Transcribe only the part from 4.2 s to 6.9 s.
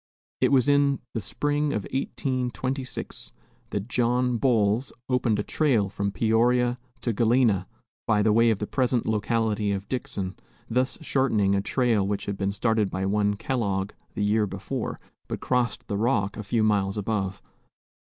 Boles opened a trail from Peoria